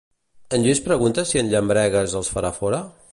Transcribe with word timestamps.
En 0.57 0.63
Lluís 0.63 0.81
pregunta 0.87 1.25
si 1.33 1.43
en 1.43 1.53
Llambregues 1.53 2.17
els 2.21 2.33
farà 2.37 2.53
fora? 2.61 2.85